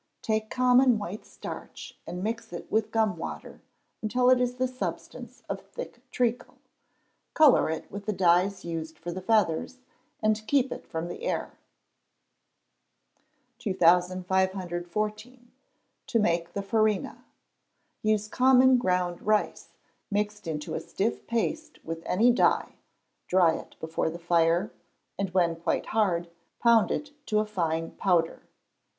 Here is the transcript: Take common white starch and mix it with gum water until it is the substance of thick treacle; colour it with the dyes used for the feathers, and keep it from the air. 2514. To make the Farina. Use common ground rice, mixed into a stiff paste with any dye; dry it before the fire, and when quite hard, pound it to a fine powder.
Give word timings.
Take 0.23 0.49
common 0.49 0.97
white 0.97 1.27
starch 1.27 1.95
and 2.07 2.23
mix 2.23 2.51
it 2.51 2.71
with 2.71 2.89
gum 2.89 3.17
water 3.17 3.61
until 4.01 4.31
it 4.31 4.41
is 4.41 4.55
the 4.55 4.67
substance 4.67 5.43
of 5.47 5.61
thick 5.61 6.01
treacle; 6.09 6.57
colour 7.35 7.69
it 7.69 7.91
with 7.91 8.07
the 8.07 8.11
dyes 8.11 8.65
used 8.65 8.97
for 8.97 9.11
the 9.11 9.21
feathers, 9.21 9.77
and 10.19 10.41
keep 10.47 10.71
it 10.71 10.87
from 10.87 11.07
the 11.07 11.21
air. 11.21 11.55
2514. 13.59 15.51
To 16.07 16.19
make 16.19 16.53
the 16.53 16.63
Farina. 16.63 17.23
Use 18.01 18.27
common 18.27 18.79
ground 18.79 19.21
rice, 19.21 19.69
mixed 20.09 20.47
into 20.47 20.73
a 20.73 20.79
stiff 20.79 21.27
paste 21.27 21.77
with 21.85 22.01
any 22.07 22.31
dye; 22.31 22.73
dry 23.27 23.53
it 23.53 23.75
before 23.79 24.09
the 24.09 24.17
fire, 24.17 24.71
and 25.19 25.29
when 25.35 25.55
quite 25.55 25.85
hard, 25.93 26.27
pound 26.59 26.89
it 26.89 27.11
to 27.27 27.37
a 27.37 27.45
fine 27.45 27.91
powder. 27.91 28.41